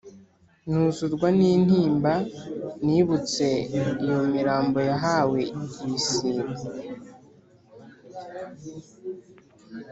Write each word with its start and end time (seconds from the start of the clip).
Nuzurwa 0.69 1.27
n’intimba 1.37 2.13
Nibutse 2.85 3.45
iyo 4.05 4.19
mirambo 4.33 4.79
Yahawe 4.89 5.41
ibisiga 5.83 6.43